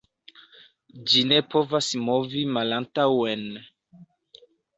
Ĝi 1.11 1.21
ne 1.31 1.37
povas 1.55 1.89
movi 2.07 2.41
malantaŭen. 2.57 3.45